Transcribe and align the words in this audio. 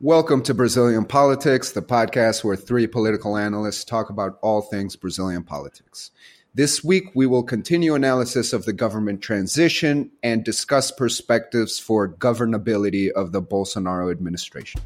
Welcome 0.00 0.42
to 0.42 0.54
Brazilian 0.54 1.04
Politics, 1.04 1.72
the 1.72 1.82
podcast 1.82 2.44
where 2.44 2.54
three 2.54 2.86
political 2.86 3.36
analysts 3.36 3.82
talk 3.82 4.10
about 4.10 4.38
all 4.42 4.62
things 4.62 4.94
Brazilian 4.94 5.42
politics. 5.42 6.12
This 6.54 6.84
week, 6.84 7.06
we 7.16 7.26
will 7.26 7.42
continue 7.42 7.96
analysis 7.96 8.52
of 8.52 8.64
the 8.64 8.72
government 8.72 9.22
transition 9.22 10.12
and 10.22 10.44
discuss 10.44 10.92
perspectives 10.92 11.80
for 11.80 12.08
governability 12.08 13.10
of 13.10 13.32
the 13.32 13.42
Bolsonaro 13.42 14.12
administration. 14.12 14.80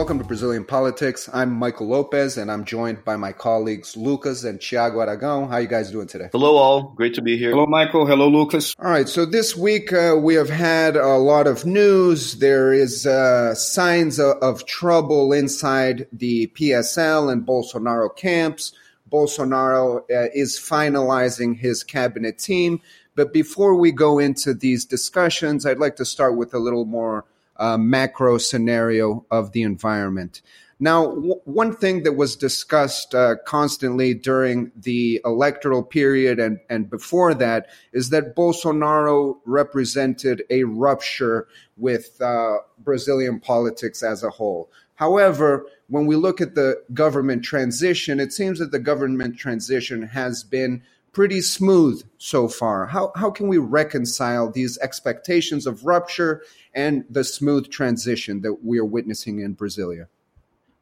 Welcome 0.00 0.18
to 0.18 0.24
Brazilian 0.24 0.64
Politics. 0.64 1.28
I'm 1.30 1.52
Michael 1.52 1.88
Lopez, 1.88 2.38
and 2.38 2.50
I'm 2.50 2.64
joined 2.64 3.04
by 3.04 3.16
my 3.16 3.32
colleagues 3.32 3.98
Lucas 3.98 4.44
and 4.44 4.58
Thiago 4.58 4.94
Aragão. 4.94 5.46
How 5.46 5.56
are 5.56 5.60
you 5.60 5.68
guys 5.68 5.90
doing 5.90 6.06
today? 6.06 6.30
Hello, 6.32 6.56
all. 6.56 6.94
Great 6.96 7.12
to 7.16 7.22
be 7.22 7.36
here. 7.36 7.50
Hello, 7.50 7.66
Michael. 7.66 8.06
Hello, 8.06 8.26
Lucas. 8.26 8.74
All 8.78 8.90
right. 8.90 9.06
So 9.06 9.26
this 9.26 9.54
week 9.54 9.92
uh, 9.92 10.16
we 10.18 10.36
have 10.36 10.48
had 10.48 10.96
a 10.96 11.18
lot 11.18 11.46
of 11.46 11.66
news. 11.66 12.38
There 12.38 12.72
is 12.72 13.06
uh, 13.06 13.54
signs 13.54 14.18
of, 14.18 14.38
of 14.38 14.64
trouble 14.64 15.34
inside 15.34 16.06
the 16.14 16.46
PSL 16.46 17.30
and 17.30 17.46
Bolsonaro 17.46 18.16
camps. 18.16 18.72
Bolsonaro 19.12 19.98
uh, 20.10 20.30
is 20.32 20.58
finalizing 20.58 21.58
his 21.58 21.84
cabinet 21.84 22.38
team. 22.38 22.80
But 23.16 23.34
before 23.34 23.74
we 23.74 23.92
go 23.92 24.18
into 24.18 24.54
these 24.54 24.86
discussions, 24.86 25.66
I'd 25.66 25.78
like 25.78 25.96
to 25.96 26.06
start 26.06 26.38
with 26.38 26.54
a 26.54 26.58
little 26.58 26.86
more 26.86 27.26
uh, 27.60 27.76
macro 27.78 28.38
scenario 28.38 29.24
of 29.30 29.52
the 29.52 29.62
environment. 29.62 30.42
Now, 30.82 31.08
w- 31.08 31.40
one 31.44 31.76
thing 31.76 32.04
that 32.04 32.14
was 32.14 32.34
discussed 32.34 33.14
uh, 33.14 33.36
constantly 33.46 34.14
during 34.14 34.72
the 34.74 35.20
electoral 35.26 35.82
period 35.82 36.40
and, 36.40 36.58
and 36.70 36.88
before 36.88 37.34
that 37.34 37.68
is 37.92 38.08
that 38.10 38.34
Bolsonaro 38.34 39.36
represented 39.44 40.42
a 40.48 40.64
rupture 40.64 41.46
with 41.76 42.20
uh, 42.22 42.56
Brazilian 42.78 43.40
politics 43.40 44.02
as 44.02 44.24
a 44.24 44.30
whole. 44.30 44.70
However, 44.94 45.66
when 45.88 46.06
we 46.06 46.16
look 46.16 46.40
at 46.40 46.54
the 46.54 46.82
government 46.94 47.44
transition, 47.44 48.18
it 48.18 48.32
seems 48.32 48.58
that 48.58 48.70
the 48.70 48.78
government 48.78 49.36
transition 49.36 50.02
has 50.02 50.42
been 50.42 50.82
pretty 51.12 51.40
smooth 51.40 52.02
so 52.18 52.48
far. 52.48 52.86
How, 52.86 53.12
how 53.16 53.30
can 53.30 53.48
we 53.48 53.58
reconcile 53.58 54.50
these 54.50 54.78
expectations 54.78 55.66
of 55.66 55.84
rupture 55.84 56.42
and 56.74 57.04
the 57.10 57.24
smooth 57.24 57.70
transition 57.70 58.42
that 58.42 58.64
we 58.64 58.78
are 58.78 58.84
witnessing 58.84 59.40
in 59.40 59.56
Brasilia? 59.56 60.06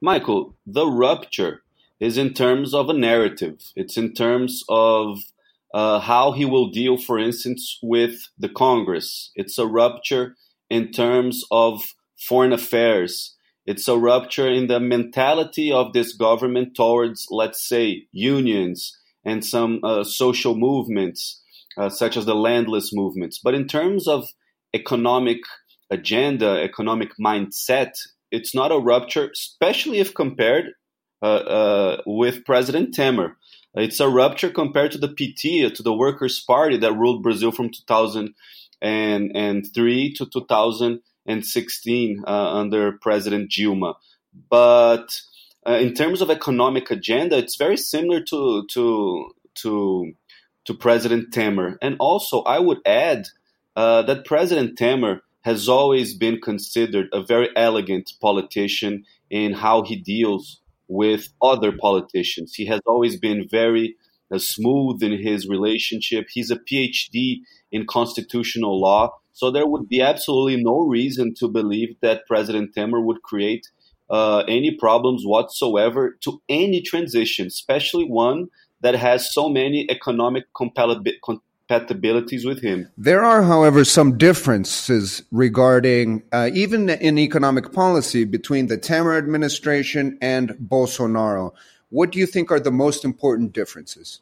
Michael, 0.01 0.55
the 0.67 0.87
rupture 0.87 1.62
is 1.99 2.19
in 2.19 2.34
terms 2.34 2.75
of 2.75 2.89
a 2.89 2.93
narrative. 2.93 3.73
It's 3.75 3.97
in 3.97 4.15
terms 4.15 4.62
of 4.69 5.19
uh, 5.75 6.01
how 6.01 6.33
he 6.33 6.45
will 6.45 6.71
deal, 6.71 6.97
for 6.97 7.19
instance, 7.19 7.79
with 7.83 8.29
the 8.39 8.49
Congress. 8.49 9.31
It's 9.34 9.59
a 9.59 9.67
rupture 9.67 10.37
in 10.71 10.93
terms 10.93 11.45
of 11.51 11.83
foreign 12.17 12.53
affairs. 12.53 13.34
It's 13.67 13.89
a 13.89 13.99
rupture 13.99 14.49
in 14.49 14.69
the 14.69 14.81
mentality 14.81 15.73
of 15.73 15.93
this 15.93 16.12
government 16.15 16.75
towards, 16.75 17.27
let's 17.31 17.67
say, 17.67 18.06
unions 18.12 18.97
and 19.29 19.45
some 19.45 19.81
uh, 19.84 20.03
social 20.05 20.57
movements, 20.57 21.43
uh, 21.77 21.91
such 21.91 22.17
as 22.17 22.25
the 22.25 22.34
landless 22.34 22.95
movements. 22.95 23.39
But 23.39 23.55
in 23.55 23.69
terms 23.69 24.09
of 24.09 24.33
economic 24.73 25.41
agenda, 25.91 26.62
economic 26.62 27.11
mindset, 27.21 27.91
it's 28.31 28.55
not 28.55 28.73
a 28.73 28.79
rupture, 28.79 29.29
especially 29.31 29.99
if 29.99 30.15
compared 30.15 30.73
uh, 31.21 31.27
uh 31.27 32.01
with 32.06 32.45
President 32.45 32.95
Temer. 32.95 33.34
It's 33.75 33.99
a 34.01 34.09
rupture 34.09 34.51
compared 34.51 34.93
to 34.93 34.99
the 34.99 35.09
PT, 35.09 35.75
to 35.77 35.83
the 35.83 35.93
Workers' 35.93 36.41
Party 36.41 36.79
that 36.79 36.95
ruled 36.95 37.23
Brazil 37.23 37.53
from 37.53 37.69
2003 37.71 40.12
to 40.15 40.27
2016 40.27 42.25
uh, 42.27 42.53
under 42.61 42.93
President 42.93 43.51
Dilma. 43.51 43.95
But 44.49 45.21
uh, 45.69 45.77
in 45.77 45.93
terms 45.93 46.23
of 46.23 46.31
economic 46.31 46.91
agenda, 46.91 47.37
it's 47.37 47.56
very 47.56 47.77
similar 47.77 48.23
to 48.23 48.67
to 48.69 49.31
to 49.56 50.12
to 50.65 50.75
President 50.75 51.31
Temer. 51.31 51.77
And 51.83 51.97
also, 52.01 52.43
I 52.43 52.59
would 52.59 52.79
add 52.87 53.27
uh, 53.77 54.03
that 54.03 54.25
President 54.25 54.79
Temer 54.79 55.21
has 55.43 55.69
always 55.69 56.15
been 56.15 56.41
considered 56.41 57.09
a 57.12 57.23
very 57.23 57.49
elegant 57.55 58.12
politician 58.21 59.05
in 59.31 59.53
how 59.53 59.83
he 59.83 59.97
deals 59.97 60.61
with 60.89 61.29
other 61.43 61.73
politicians. 61.73 62.55
He 62.55 62.67
has 62.67 62.81
always 62.87 63.19
been 63.19 63.47
very 63.50 63.97
uh, 64.33 64.39
smooth 64.39 65.03
in 65.03 65.12
his 65.12 65.49
relationship. 65.49 66.29
He's 66.31 66.50
a 66.50 66.59
PhD 66.59 67.41
in 67.71 67.87
constitutional 67.87 68.81
law. 68.81 69.11
So 69.33 69.50
there 69.50 69.67
would 69.67 69.89
be 69.89 70.00
absolutely 70.00 70.62
no 70.62 70.81
reason 70.81 71.35
to 71.35 71.49
believe 71.49 71.97
that 72.00 72.27
President 72.27 72.75
Temer 72.75 73.03
would 73.05 73.23
create 73.23 73.69
uh, 74.10 74.44
any 74.48 74.70
problems 74.70 75.24
whatsoever 75.24 76.16
to 76.20 76.41
any 76.48 76.80
transition, 76.80 77.46
especially 77.46 78.04
one 78.04 78.48
that 78.80 78.94
has 78.94 79.32
so 79.32 79.48
many 79.48 79.91
economic 79.91 80.44
compatibilities 80.54 82.46
with 82.46 82.62
him. 82.62 82.88
There 82.96 83.24
are, 83.24 83.42
however, 83.42 83.84
some 83.84 84.16
differences 84.16 85.22
regarding 85.30 86.22
uh, 86.32 86.50
even 86.52 86.88
in 86.88 87.19
economic 87.19 87.72
policy 87.72 88.24
between 88.24 88.69
the 88.69 88.78
Temer 88.78 89.19
administration 89.19 90.19
and 90.20 90.50
Bolsonaro. 90.50 91.52
What 91.90 92.12
do 92.12 92.19
you 92.19 92.26
think 92.26 92.50
are 92.50 92.60
the 92.60 92.70
most 92.70 93.04
important 93.04 93.52
differences? 93.52 94.20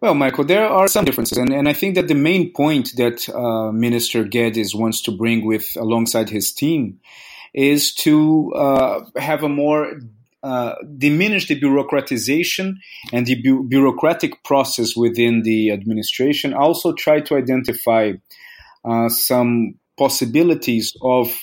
Well, 0.00 0.14
Michael, 0.14 0.44
there 0.44 0.68
are 0.68 0.86
some 0.86 1.04
differences, 1.04 1.38
and, 1.38 1.52
and 1.52 1.68
I 1.68 1.72
think 1.72 1.96
that 1.96 2.06
the 2.06 2.14
main 2.14 2.52
point 2.52 2.94
that 2.96 3.28
uh, 3.28 3.72
Minister 3.72 4.22
Guedes 4.24 4.72
wants 4.72 5.02
to 5.02 5.10
bring 5.10 5.44
with 5.44 5.76
alongside 5.76 6.30
his 6.30 6.52
team 6.52 7.00
is 7.54 7.94
to 7.94 8.52
uh, 8.54 9.00
have 9.16 9.42
a 9.42 9.48
more 9.48 10.00
uh, 10.42 10.74
diminish 10.96 11.48
the 11.48 11.60
bureaucratization 11.60 12.74
and 13.12 13.26
the 13.26 13.40
bu- 13.42 13.64
bureaucratic 13.64 14.44
process 14.44 14.94
within 14.96 15.42
the 15.42 15.70
administration. 15.70 16.54
Also, 16.54 16.92
try 16.92 17.20
to 17.20 17.36
identify 17.36 18.12
uh, 18.84 19.08
some 19.08 19.74
possibilities 19.96 20.96
of 21.02 21.36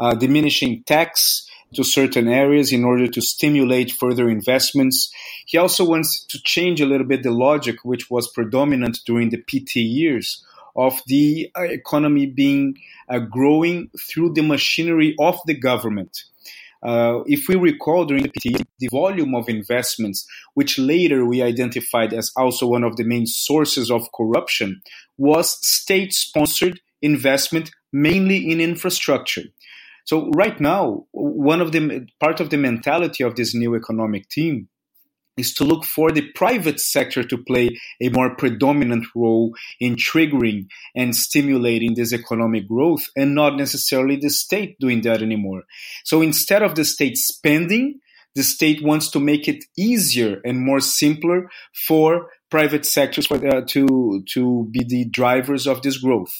uh, 0.00 0.14
diminishing 0.14 0.82
tax 0.84 1.46
to 1.74 1.84
certain 1.84 2.26
areas 2.26 2.72
in 2.72 2.84
order 2.84 3.06
to 3.06 3.20
stimulate 3.20 3.92
further 3.92 4.28
investments. 4.28 5.12
He 5.46 5.56
also 5.56 5.84
wants 5.84 6.24
to 6.24 6.38
change 6.42 6.80
a 6.80 6.86
little 6.86 7.06
bit 7.06 7.22
the 7.22 7.30
logic 7.30 7.76
which 7.84 8.10
was 8.10 8.26
predominant 8.32 8.98
during 9.06 9.30
the 9.30 9.38
PT 9.38 9.76
years 9.76 10.44
of 10.80 10.98
the 11.06 11.50
economy 11.56 12.24
being 12.24 12.74
uh, 13.10 13.18
growing 13.18 13.90
through 14.08 14.32
the 14.32 14.42
machinery 14.42 15.14
of 15.20 15.38
the 15.46 15.54
government. 15.54 16.24
Uh, 16.82 17.20
if 17.26 17.46
we 17.48 17.56
recall 17.56 18.06
during 18.06 18.22
the 18.22 18.30
PT, 18.30 18.66
the 18.78 18.88
volume 18.90 19.34
of 19.34 19.50
investments, 19.50 20.26
which 20.54 20.78
later 20.78 21.26
we 21.26 21.42
identified 21.42 22.14
as 22.14 22.32
also 22.34 22.66
one 22.66 22.82
of 22.82 22.96
the 22.96 23.04
main 23.04 23.26
sources 23.26 23.90
of 23.90 24.10
corruption, 24.16 24.80
was 25.18 25.58
state 25.66 26.14
sponsored 26.14 26.80
investment 27.02 27.70
mainly 27.92 28.50
in 28.50 28.58
infrastructure. 28.60 29.42
So 30.04 30.30
right 30.30 30.58
now, 30.58 31.04
one 31.12 31.60
of 31.60 31.72
the 31.72 32.08
part 32.18 32.40
of 32.40 32.48
the 32.48 32.56
mentality 32.56 33.22
of 33.22 33.36
this 33.36 33.54
new 33.54 33.74
economic 33.74 34.30
team 34.30 34.69
is 35.40 35.52
to 35.54 35.64
look 35.64 35.84
for 35.84 36.12
the 36.12 36.30
private 36.34 36.78
sector 36.78 37.22
to 37.24 37.38
play 37.38 37.78
a 38.00 38.08
more 38.10 38.36
predominant 38.36 39.06
role 39.14 39.52
in 39.80 39.96
triggering 39.96 40.66
and 40.94 41.16
stimulating 41.16 41.94
this 41.94 42.12
economic 42.12 42.68
growth 42.68 43.08
and 43.16 43.34
not 43.34 43.56
necessarily 43.56 44.16
the 44.16 44.30
state 44.30 44.78
doing 44.78 45.00
that 45.02 45.22
anymore. 45.22 45.62
So 46.04 46.22
instead 46.22 46.62
of 46.62 46.74
the 46.74 46.84
state 46.84 47.16
spending, 47.16 48.00
the 48.34 48.42
state 48.44 48.82
wants 48.82 49.10
to 49.10 49.20
make 49.20 49.48
it 49.48 49.64
easier 49.76 50.40
and 50.44 50.60
more 50.60 50.80
simpler 50.80 51.50
for 51.88 52.28
private 52.50 52.84
sectors 52.86 53.26
for, 53.26 53.36
uh, 53.36 53.62
to 53.66 54.22
to 54.34 54.68
be 54.70 54.84
the 54.84 55.04
drivers 55.10 55.66
of 55.66 55.82
this 55.82 55.98
growth. 55.98 56.32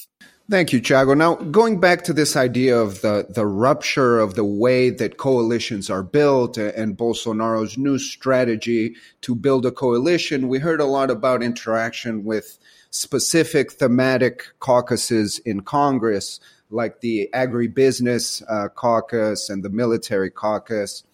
Thank 0.51 0.73
you, 0.73 0.81
Thiago. 0.81 1.17
Now, 1.17 1.37
going 1.37 1.79
back 1.79 2.03
to 2.03 2.13
this 2.13 2.35
idea 2.35 2.77
of 2.77 3.03
the, 3.03 3.25
the 3.29 3.47
rupture 3.47 4.19
of 4.19 4.35
the 4.35 4.45
way 4.45 4.91
that 4.91 5.17
coalitions 5.17 5.89
are 5.89 6.03
built 6.03 6.59
and 6.59 6.97
Bolsonaro's 6.97 7.79
new 7.79 8.01
strategy 8.01 8.97
to 9.21 9.37
build 9.37 9.65
a 9.65 9.71
coalition, 9.71 10.49
we 10.49 10.59
heard 10.59 10.81
a 10.81 10.87
lot 10.87 11.09
about 11.09 11.45
interaction 11.45 12.25
with 12.25 12.59
specific 12.91 13.71
thematic 13.71 14.47
caucuses 14.59 15.39
in 15.39 15.61
Congress, 15.61 16.41
like 16.69 17.01
the 17.01 17.31
agribusiness 17.33 18.43
uh, 18.51 18.71
caucus 18.71 19.51
and 19.51 19.63
the 19.63 19.71
military 19.71 20.31
caucus. 20.31 21.05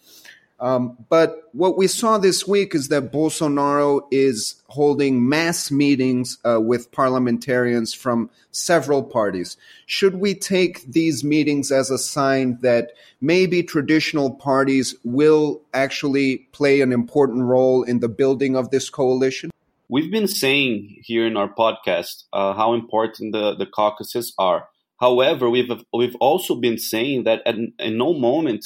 Um, 0.59 0.97
but 1.09 1.43
what 1.51 1.77
we 1.77 1.87
saw 1.87 2.17
this 2.17 2.47
week 2.47 2.73
is 2.73 2.87
that 2.87 3.11
Bolsonaro 3.11 4.07
is 4.11 4.55
holding 4.67 5.29
mass 5.29 5.69
meetings 5.69 6.39
uh, 6.43 6.59
with 6.59 6.91
parliamentarians 6.91 7.93
from 7.93 8.31
several 8.51 9.03
parties. 9.03 9.55
Should 9.85 10.15
we 10.15 10.33
take 10.33 10.81
these 10.91 11.23
meetings 11.23 11.71
as 11.71 11.91
a 11.91 11.97
sign 11.99 12.57
that 12.61 12.93
maybe 13.21 13.61
traditional 13.61 14.31
parties 14.31 14.95
will 15.03 15.61
actually 15.73 16.47
play 16.53 16.81
an 16.81 16.91
important 16.91 17.43
role 17.43 17.83
in 17.83 17.99
the 17.99 18.09
building 18.09 18.55
of 18.55 18.71
this 18.71 18.89
coalition? 18.89 19.51
We've 19.89 20.11
been 20.11 20.27
saying 20.27 21.01
here 21.03 21.27
in 21.27 21.37
our 21.37 21.53
podcast 21.53 22.23
uh, 22.33 22.53
how 22.53 22.73
important 22.73 23.31
the, 23.31 23.55
the 23.55 23.67
caucuses 23.67 24.33
are. 24.37 24.67
However, 24.99 25.49
we've 25.49 25.69
we've 25.93 26.15
also 26.15 26.55
been 26.55 26.79
saying 26.79 27.25
that 27.25 27.41
at, 27.45 27.55
in 27.55 27.97
no 27.97 28.13
moment 28.13 28.65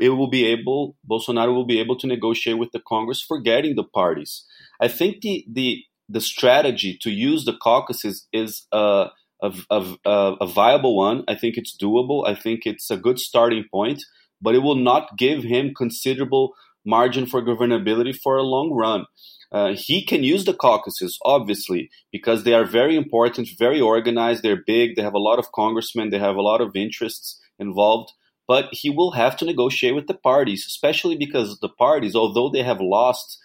it 0.00 0.10
will 0.10 0.28
be 0.28 0.44
able 0.46 0.96
Bolsonaro 1.08 1.54
will 1.54 1.66
be 1.66 1.80
able 1.80 1.96
to 1.98 2.06
negotiate 2.06 2.58
with 2.58 2.72
the 2.72 2.80
Congress, 2.86 3.20
forgetting 3.22 3.76
the 3.76 3.84
parties. 3.84 4.44
I 4.80 4.88
think 4.88 5.20
the 5.22 5.44
the 5.50 5.84
the 6.08 6.20
strategy 6.20 6.98
to 7.02 7.10
use 7.10 7.44
the 7.44 7.56
caucuses 7.56 8.26
is 8.32 8.66
a, 8.72 9.08
a, 9.40 9.52
a, 9.70 9.96
a 10.40 10.46
viable 10.46 10.96
one. 10.96 11.24
I 11.26 11.34
think 11.34 11.56
it's 11.56 11.76
doable. 11.76 12.26
I 12.26 12.34
think 12.34 12.66
it's 12.66 12.90
a 12.90 12.96
good 12.96 13.18
starting 13.18 13.64
point, 13.70 14.02
but 14.40 14.54
it 14.54 14.58
will 14.58 14.76
not 14.76 15.16
give 15.16 15.42
him 15.42 15.72
considerable 15.74 16.52
margin 16.84 17.26
for 17.26 17.42
governability 17.42 18.14
for 18.14 18.36
a 18.36 18.42
long 18.42 18.72
run. 18.72 19.06
Uh, 19.52 19.74
he 19.76 20.04
can 20.04 20.24
use 20.24 20.44
the 20.44 20.54
caucuses, 20.54 21.18
obviously, 21.24 21.90
because 22.10 22.44
they 22.44 22.54
are 22.54 22.64
very 22.64 22.96
important, 22.96 23.48
very 23.58 23.80
organized, 23.80 24.42
they're 24.42 24.64
big, 24.66 24.96
they 24.96 25.02
have 25.02 25.14
a 25.14 25.18
lot 25.18 25.38
of 25.38 25.52
congressmen, 25.52 26.10
they 26.10 26.18
have 26.18 26.36
a 26.36 26.42
lot 26.42 26.60
of 26.60 26.74
interests 26.74 27.38
involved. 27.58 28.12
But 28.52 28.64
he 28.82 28.90
will 28.98 29.12
have 29.22 29.34
to 29.38 29.46
negotiate 29.52 29.94
with 29.94 30.08
the 30.08 30.20
parties, 30.32 30.62
especially 30.66 31.16
because 31.24 31.48
the 31.60 31.74
parties, 31.86 32.14
although 32.14 32.50
they 32.50 32.64
have 32.70 32.80
lost 32.98 33.38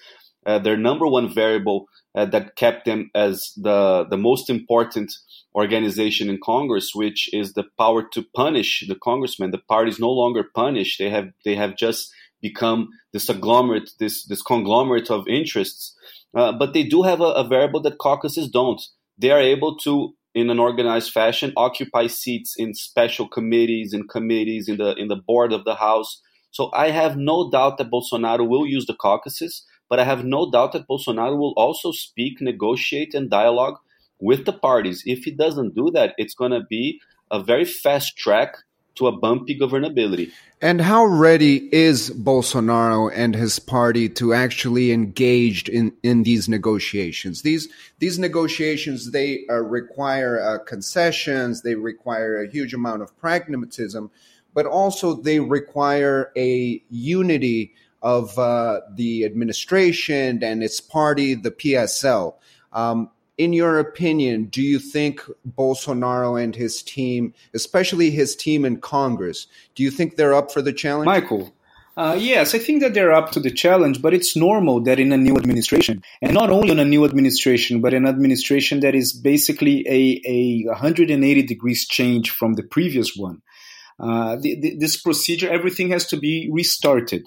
uh, 0.46 0.60
their 0.60 0.80
number 0.88 1.08
one 1.18 1.28
variable 1.34 1.80
uh, 2.18 2.26
that 2.34 2.56
kept 2.56 2.86
them 2.86 3.10
as 3.16 3.54
the, 3.56 4.06
the 4.10 4.18
most 4.18 4.50
important 4.50 5.10
organization 5.56 6.30
in 6.30 6.40
Congress, 6.44 6.92
which 6.94 7.30
is 7.34 7.54
the 7.54 7.66
power 7.78 8.02
to 8.16 8.26
punish 8.36 8.84
the 8.92 9.00
congressmen. 9.10 9.52
The 9.52 9.68
parties 9.76 10.00
no 10.00 10.12
longer 10.22 10.44
punish; 10.64 10.98
they 10.98 11.10
have 11.10 11.28
they 11.46 11.56
have 11.56 11.78
just 11.78 12.12
become 12.42 12.90
this 13.14 13.30
agglomerate, 13.30 13.90
this 14.00 14.26
this 14.26 14.42
conglomerate 14.42 15.10
of 15.10 15.28
interests. 15.40 15.96
Uh, 16.40 16.52
but 16.52 16.74
they 16.74 16.84
do 16.84 17.04
have 17.04 17.22
a, 17.22 17.32
a 17.44 17.48
variable 17.48 17.82
that 17.84 17.98
caucuses 17.98 18.50
don't. 18.50 18.82
They 19.18 19.32
are 19.32 19.46
able 19.56 19.78
to, 19.86 19.94
in 20.38 20.52
an 20.52 20.60
organized 20.60 21.12
fashion, 21.12 21.52
occupy 21.58 22.06
seats 22.06 22.56
in 22.58 22.76
special 22.76 23.28
committees 23.28 23.92
and 23.92 24.08
committees 24.08 24.70
in 24.70 24.78
the 24.78 24.94
in 24.96 25.08
the 25.08 25.16
board 25.16 25.52
of 25.52 25.66
the 25.66 25.76
House. 25.76 26.22
So 26.52 26.70
I 26.74 26.92
have 26.92 27.18
no 27.18 27.50
doubt 27.50 27.78
that 27.78 27.90
Bolsonaro 27.90 28.48
will 28.48 28.68
use 28.68 28.86
the 28.86 28.94
caucuses, 28.94 29.66
but 29.90 30.00
I 30.00 30.04
have 30.04 30.24
no 30.24 30.52
doubt 30.52 30.74
that 30.74 30.88
Bolsonaro 30.88 31.38
will 31.38 31.56
also 31.58 31.92
speak, 31.92 32.40
negotiate, 32.40 33.16
and 33.16 33.32
dialogue 33.32 33.78
with 34.20 34.46
the 34.46 34.54
parties. 34.54 35.02
If 35.06 35.24
he 35.24 35.32
doesn't 35.32 35.76
do 35.76 35.90
that, 35.92 36.14
it's 36.18 36.36
going 36.36 36.52
to 36.52 36.64
be 36.70 37.00
a 37.32 37.42
very 37.42 37.66
fast 37.66 38.16
track 38.16 38.58
to 38.98 39.08
a 39.08 39.12
bumpy 39.12 39.58
governability. 39.58 40.32
And 40.62 40.82
how 40.82 41.06
ready 41.06 41.74
is 41.74 42.10
Bolsonaro 42.10 43.12
and 43.14 43.36
his 43.36 43.60
party 43.60 44.10
to 44.10 44.34
actually 44.34 44.92
engage 44.92 45.70
in, 45.70 45.94
in 46.04 46.24
these 46.24 46.50
negotiations? 46.50 47.44
These 47.44 47.70
these 48.00 48.18
negotiations 48.18 49.12
they 49.12 49.46
uh, 49.50 49.56
require 49.56 50.42
uh, 50.42 50.64
concessions, 50.64 51.62
they 51.62 51.76
require 51.76 52.42
a 52.42 52.50
huge 52.50 52.74
amount 52.74 53.04
of 53.04 53.16
pragmatism, 53.18 54.10
but 54.54 54.66
also 54.66 55.14
they 55.14 55.40
require 55.40 56.32
a 56.36 56.82
unity 56.90 57.74
of 58.02 58.38
uh, 58.38 58.82
the 58.96 59.26
administration 59.26 60.44
and 60.44 60.64
its 60.64 60.82
party, 60.82 61.36
the 61.36 61.52
PSL. 61.52 62.36
Um, 62.74 63.10
in 63.38 63.54
your 63.54 63.80
opinion, 63.80 64.46
do 64.46 64.62
you 64.62 64.80
think 64.80 65.22
Bolsonaro 65.48 66.42
and 66.42 66.56
his 66.56 66.82
team, 66.82 67.34
especially 67.54 68.10
his 68.10 68.36
team 68.36 68.66
in 68.66 68.82
Congress, 68.82 69.48
do 69.76 69.84
you 69.84 69.92
think 69.92 70.16
they're 70.16 70.34
up 70.34 70.52
for 70.52 70.62
the 70.62 70.74
challenge? 70.74 71.06
Michael, 71.06 71.54
uh, 71.98 72.16
yes, 72.20 72.54
I 72.54 72.60
think 72.60 72.82
that 72.82 72.94
they're 72.94 73.14
up 73.14 73.32
to 73.32 73.40
the 73.40 73.52
challenge, 73.52 74.02
but 74.02 74.14
it's 74.14 74.36
normal 74.36 74.82
that 74.84 75.00
in 75.00 75.12
a 75.12 75.18
new 75.18 75.36
administration, 75.36 76.04
and 76.22 76.34
not 76.34 76.52
only 76.52 76.72
in 76.72 76.80
a 76.80 76.86
new 76.86 77.06
administration, 77.06 77.82
but 77.82 77.94
an 77.94 78.08
administration 78.08 78.80
that 78.82 78.96
is 78.96 79.14
basically 79.14 79.84
a, 79.88 80.22
a 80.26 80.64
180 80.70 81.42
degrees 81.44 81.88
change 81.88 82.32
from 82.32 82.54
the 82.54 82.64
previous 82.64 83.16
one. 83.16 83.42
Uh, 84.00 84.36
the, 84.40 84.60
the, 84.60 84.78
this 84.78 85.02
procedure, 85.02 85.50
everything 85.50 85.90
has 85.90 86.06
to 86.06 86.18
be 86.18 86.50
restarted. 86.52 87.26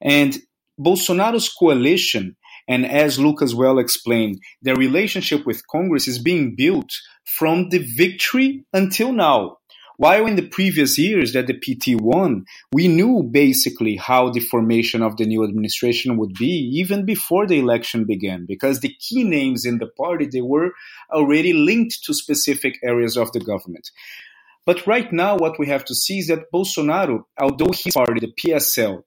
And 0.00 0.38
Bolsonaro's 0.80 1.50
coalition 1.50 2.36
and 2.68 2.86
as 2.86 3.18
Lucas 3.18 3.54
well 3.54 3.78
explained, 3.78 4.40
their 4.62 4.76
relationship 4.76 5.44
with 5.46 5.66
Congress 5.66 6.08
is 6.08 6.18
being 6.18 6.54
built 6.56 6.90
from 7.24 7.68
the 7.70 7.78
victory 7.78 8.64
until 8.72 9.12
now. 9.12 9.58
While 9.98 10.26
in 10.26 10.36
the 10.36 10.48
previous 10.48 10.98
years 10.98 11.32
that 11.34 11.46
the 11.46 11.54
PT 11.54 12.00
won, 12.00 12.44
we 12.72 12.88
knew 12.88 13.22
basically 13.22 13.96
how 13.96 14.30
the 14.30 14.40
formation 14.40 15.02
of 15.02 15.16
the 15.16 15.26
new 15.26 15.44
administration 15.44 16.16
would 16.16 16.34
be 16.34 16.72
even 16.80 17.04
before 17.04 17.46
the 17.46 17.58
election 17.58 18.04
began, 18.04 18.46
because 18.46 18.80
the 18.80 18.94
key 18.98 19.22
names 19.22 19.64
in 19.64 19.78
the 19.78 19.86
party 19.86 20.26
they 20.26 20.40
were 20.40 20.72
already 21.12 21.52
linked 21.52 22.02
to 22.04 22.14
specific 22.14 22.78
areas 22.82 23.16
of 23.16 23.30
the 23.32 23.40
government. 23.40 23.90
But 24.64 24.86
right 24.86 25.12
now, 25.12 25.36
what 25.36 25.58
we 25.58 25.66
have 25.68 25.84
to 25.86 25.94
see 25.94 26.18
is 26.18 26.28
that 26.28 26.50
Bolsonaro, 26.52 27.24
although 27.38 27.72
his 27.72 27.94
party, 27.94 28.20
the 28.20 28.32
PSL, 28.32 29.02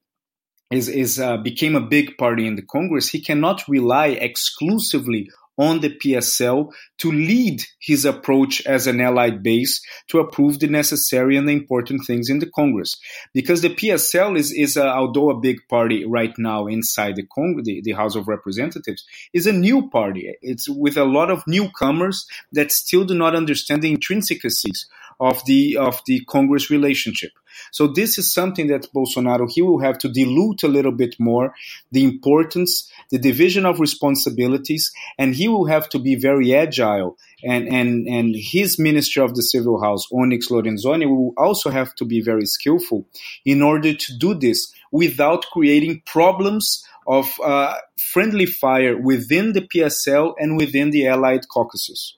is, 0.72 0.90
is 0.90 1.20
uh, 1.20 1.38
became 1.38 1.76
a 1.76 1.82
big 1.82 2.18
party 2.18 2.48
in 2.48 2.56
the 2.56 2.62
Congress, 2.62 3.10
he 3.10 3.22
cannot 3.22 3.68
rely 3.68 4.08
exclusively 4.08 5.30
on 5.58 5.80
the 5.80 5.90
PSL 5.90 6.72
to 6.98 7.12
lead 7.12 7.62
his 7.80 8.06
approach 8.06 8.66
as 8.66 8.88
an 8.88 9.00
allied 9.00 9.42
base 9.42 9.82
to 10.08 10.20
approve 10.20 10.60
the 10.60 10.68
necessary 10.68 11.38
and 11.38 11.48
the 11.48 11.54
important 11.54 12.02
things 12.06 12.30
in 12.30 12.40
the 12.40 12.50
Congress. 12.54 12.96
Because 13.34 13.62
the 13.62 13.70
PSL 13.70 14.38
is, 14.38 14.52
is 14.52 14.76
a, 14.76 14.88
although 14.88 15.30
a 15.30 15.40
big 15.40 15.58
party 15.70 16.06
right 16.06 16.34
now 16.38 16.68
inside 16.68 17.16
the, 17.16 17.26
Cong- 17.26 17.62
the, 17.64 17.82
the 17.84 17.94
House 17.94 18.16
of 18.16 18.28
Representatives, 18.28 19.06
is 19.34 19.48
a 19.48 19.54
new 19.54 19.90
party. 19.90 20.36
It's 20.42 20.68
with 20.68 20.98
a 20.98 21.06
lot 21.06 21.32
of 21.32 21.44
newcomers 21.48 22.26
that 22.52 22.72
still 22.72 23.06
do 23.06 23.16
not 23.16 23.36
understand 23.36 23.82
the 23.82 23.92
intrinsicies 23.92 24.88
of 25.20 25.46
the 25.46 25.78
of 25.78 26.02
the 26.06 26.26
Congress 26.26 26.70
relationship. 26.70 27.32
So 27.72 27.88
this 27.88 28.18
is 28.18 28.34
something 28.34 28.68
that 28.68 28.88
Bolsonaro 28.94 29.50
he 29.50 29.62
will 29.62 29.80
have 29.80 29.98
to 30.00 30.10
dilute 30.10 30.64
a 30.64 30.68
little 30.68 30.92
bit 30.92 31.16
more 31.20 31.54
the 31.92 32.04
importance, 32.04 32.92
the 33.12 33.20
division 33.20 33.66
of 33.66 33.80
responsibilities, 33.80 34.92
and 35.18 35.36
he 35.36 35.48
will 35.48 35.66
have 35.66 35.90
to 35.90 36.00
be 36.00 36.16
very 36.16 36.54
agile. 36.54 37.18
And 37.44 37.68
and 37.68 38.08
and 38.08 38.36
his 38.36 38.80
Minister 38.80 39.24
of 39.24 39.36
the 39.36 39.44
Civil 39.44 39.82
House, 39.82 40.08
Onyx 40.12 40.50
Lorenzoni, 40.50 41.08
will 41.08 41.34
also 41.38 41.70
have 41.70 41.94
to 41.96 42.06
be 42.06 42.22
very 42.22 42.46
skillful 42.46 43.06
in 43.46 43.62
order 43.62 43.94
to 43.94 44.18
do 44.18 44.34
this 44.34 44.74
without 44.92 45.46
creating 45.52 46.02
problems 46.06 46.86
of 47.08 47.40
uh, 47.44 47.76
friendly 47.98 48.46
fire 48.46 48.98
within 48.98 49.54
the 49.54 49.62
PSL 49.62 50.34
and 50.40 50.58
within 50.58 50.92
the 50.92 51.08
allied 51.08 51.48
caucuses. 51.48 52.18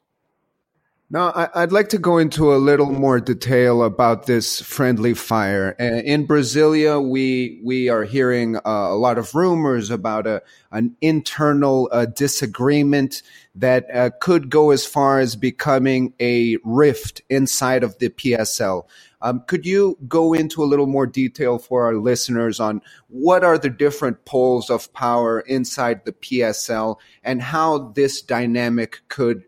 Now, 1.09 1.49
I'd 1.55 1.71
like 1.71 1.87
to 1.89 1.97
go 1.97 2.17
into 2.17 2.53
a 2.53 2.57
little 2.57 2.91
more 2.91 3.21
detail 3.21 3.81
about 3.81 4.25
this 4.25 4.59
friendly 4.59 5.13
fire. 5.13 5.69
In 5.79 6.27
Brasilia, 6.27 7.01
we 7.01 7.61
we 7.63 7.87
are 7.87 8.03
hearing 8.03 8.57
uh, 8.57 8.61
a 8.65 8.97
lot 8.97 9.17
of 9.17 9.33
rumors 9.33 9.89
about 9.89 10.27
a 10.27 10.43
an 10.69 10.97
internal 10.99 11.87
uh, 11.93 12.07
disagreement 12.07 13.23
that 13.55 13.85
uh, 13.95 14.09
could 14.19 14.49
go 14.49 14.71
as 14.71 14.85
far 14.85 15.19
as 15.19 15.37
becoming 15.37 16.13
a 16.19 16.57
rift 16.65 17.21
inside 17.29 17.85
of 17.85 17.97
the 17.99 18.09
PSL. 18.09 18.83
Um, 19.21 19.45
could 19.47 19.65
you 19.65 19.97
go 20.09 20.33
into 20.33 20.61
a 20.61 20.67
little 20.67 20.87
more 20.87 21.07
detail 21.07 21.57
for 21.57 21.85
our 21.85 21.95
listeners 21.95 22.59
on 22.59 22.81
what 23.07 23.45
are 23.45 23.57
the 23.57 23.69
different 23.69 24.25
poles 24.25 24.69
of 24.69 24.91
power 24.91 25.39
inside 25.39 26.03
the 26.03 26.11
PSL 26.11 26.97
and 27.23 27.41
how 27.41 27.93
this 27.95 28.21
dynamic 28.21 28.99
could 29.07 29.45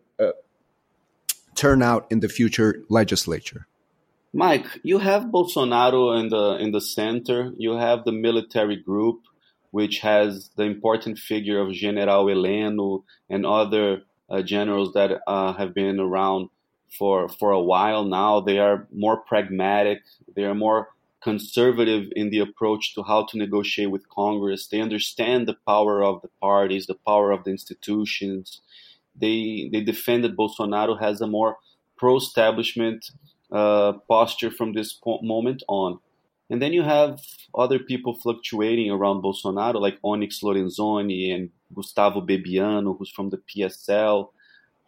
turn 1.60 1.82
out 1.82 2.06
in 2.10 2.20
the 2.20 2.28
future 2.28 2.82
legislature? 2.88 3.66
Mike, 4.32 4.68
you 4.82 4.98
have 4.98 5.24
Bolsonaro 5.24 6.18
in 6.18 6.28
the 6.28 6.56
in 6.64 6.70
the 6.70 6.80
center. 6.80 7.52
You 7.58 7.72
have 7.72 8.04
the 8.04 8.12
military 8.12 8.76
group, 8.76 9.18
which 9.70 9.98
has 10.00 10.50
the 10.56 10.62
important 10.62 11.18
figure 11.18 11.60
of 11.60 11.72
General 11.72 12.24
Heleno 12.26 13.02
and 13.28 13.44
other 13.44 14.02
uh, 14.28 14.42
generals 14.42 14.92
that 14.94 15.10
uh, 15.26 15.52
have 15.54 15.74
been 15.74 15.98
around 15.98 16.48
for 16.98 17.28
for 17.28 17.50
a 17.50 17.66
while 17.72 18.04
now. 18.04 18.40
They 18.40 18.58
are 18.58 18.86
more 18.92 19.18
pragmatic. 19.18 20.00
They 20.36 20.44
are 20.44 20.54
more 20.54 20.88
conservative 21.20 22.04
in 22.16 22.30
the 22.30 22.38
approach 22.38 22.94
to 22.94 23.02
how 23.02 23.26
to 23.26 23.36
negotiate 23.36 23.90
with 23.90 24.08
Congress. 24.08 24.66
They 24.66 24.80
understand 24.80 25.46
the 25.46 25.58
power 25.66 26.02
of 26.02 26.22
the 26.22 26.30
parties, 26.40 26.86
the 26.86 27.00
power 27.10 27.30
of 27.30 27.44
the 27.44 27.50
institutions, 27.50 28.62
they 29.20 29.68
they 29.72 29.80
defended 29.80 30.36
Bolsonaro 30.36 30.98
has 31.00 31.20
a 31.20 31.26
more 31.26 31.56
pro-establishment 31.96 33.10
uh, 33.52 33.92
posture 34.08 34.50
from 34.50 34.72
this 34.72 34.98
moment 35.22 35.62
on. 35.68 35.98
And 36.48 36.60
then 36.60 36.72
you 36.72 36.82
have 36.82 37.20
other 37.54 37.78
people 37.78 38.14
fluctuating 38.14 38.90
around 38.90 39.22
Bolsonaro, 39.22 39.80
like 39.80 39.98
Onyx 40.02 40.40
Lorenzoni 40.40 41.32
and 41.32 41.50
Gustavo 41.74 42.20
Bebianno, 42.20 42.98
who's 42.98 43.10
from 43.10 43.30
the 43.30 43.38
PSL, 43.38 44.30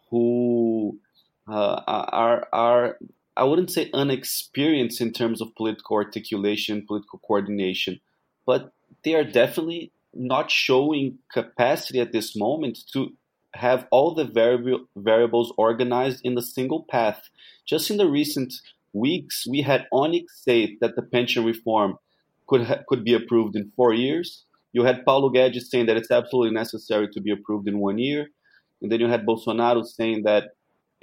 who 0.09 0.99
uh, 1.47 1.81
are 1.87 2.47
are 2.51 2.97
I 3.35 3.45
wouldn't 3.45 3.71
say 3.71 3.89
unexperienced 3.93 5.01
in 5.01 5.11
terms 5.11 5.41
of 5.41 5.55
political 5.55 5.95
articulation, 5.95 6.85
political 6.85 7.19
coordination, 7.19 7.99
but 8.45 8.73
they 9.03 9.15
are 9.15 9.23
definitely 9.23 9.91
not 10.13 10.51
showing 10.51 11.17
capacity 11.31 11.99
at 11.99 12.11
this 12.11 12.35
moment 12.35 12.77
to 12.93 13.13
have 13.55 13.87
all 13.91 14.13
the 14.13 14.25
variable, 14.25 14.85
variables 14.95 15.53
organized 15.57 16.21
in 16.23 16.37
a 16.37 16.41
single 16.41 16.85
path. 16.89 17.29
Just 17.65 17.91
in 17.91 17.97
the 17.97 18.09
recent 18.09 18.53
weeks, 18.93 19.45
we 19.47 19.61
had 19.61 19.87
Onyx 19.91 20.43
say 20.43 20.77
that 20.81 20.95
the 20.95 21.01
pension 21.01 21.45
reform 21.45 21.97
could 22.47 22.63
ha- 22.63 22.81
could 22.87 23.03
be 23.03 23.13
approved 23.13 23.55
in 23.55 23.71
four 23.75 23.93
years. 23.93 24.45
You 24.73 24.83
had 24.83 25.05
Paulo 25.05 25.29
Guedes 25.29 25.63
saying 25.63 25.85
that 25.85 25.97
it's 25.97 26.11
absolutely 26.11 26.53
necessary 26.53 27.07
to 27.09 27.21
be 27.21 27.31
approved 27.31 27.67
in 27.67 27.79
one 27.79 27.99
year, 27.99 28.27
and 28.81 28.91
then 28.91 28.99
you 28.99 29.07
had 29.07 29.25
Bolsonaro 29.25 29.85
saying 29.85 30.23
that 30.23 30.51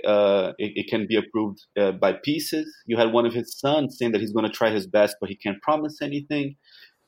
uh, 0.05 0.53
it, 0.59 0.73
it, 0.77 0.89
can 0.89 1.07
be 1.07 1.17
approved 1.17 1.67
uh, 1.79 1.93
by 1.93 2.13
pieces. 2.13 2.67
You 2.87 2.97
had 2.97 3.13
one 3.13 3.27
of 3.27 3.35
his 3.35 3.59
sons 3.59 3.99
saying 3.99 4.13
that 4.13 4.21
he's 4.21 4.33
going 4.33 4.47
to 4.47 4.53
try 4.53 4.71
his 4.71 4.87
best, 4.87 5.17
but 5.21 5.29
he 5.29 5.37
can't 5.37 5.61
promise 5.61 6.01
anything. 6.01 6.57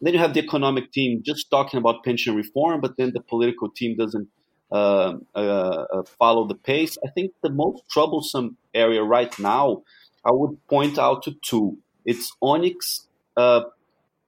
Then 0.03 0.15
you 0.15 0.19
have 0.19 0.35
the 0.35 0.41
economic 0.41 0.93
team 0.93 1.23
just 1.25 1.51
talking 1.51 1.79
about 1.79 2.05
pension 2.05 2.35
reform, 2.35 2.81
but 2.81 2.97
then 2.99 3.13
the 3.15 3.21
political 3.23 3.71
team 3.71 3.97
doesn't 3.97 4.29
uh, 4.73 5.15
uh, 5.35 5.39
uh 5.39 6.03
follow 6.19 6.47
the 6.49 6.55
pace. 6.55 6.99
I 7.07 7.11
think 7.11 7.33
the 7.43 7.51
most 7.51 7.83
troublesome 7.91 8.57
area 8.75 9.03
right 9.03 9.37
now, 9.39 9.83
I 10.25 10.33
would 10.33 10.57
point 10.69 10.99
out 10.99 11.23
to 11.25 11.33
two. 11.43 11.79
It's 12.05 12.33
Onyx 12.41 13.07
uh, 13.37 13.63